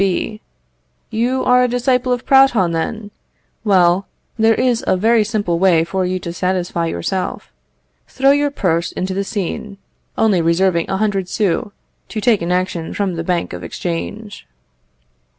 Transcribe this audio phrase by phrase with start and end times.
[0.03, 0.41] B.
[1.11, 3.11] You are a disciple of Proudhon, then?
[3.63, 7.53] Well, there is a very simple way for you to satisfy yourself.
[8.07, 9.77] Throw your purse into the Seine,
[10.17, 11.69] only reserving a hundred sous,
[12.09, 14.47] to take an action from the Bank of Exchange.